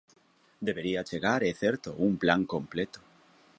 [0.67, 2.99] Debería chegar, é certo, un plan completo.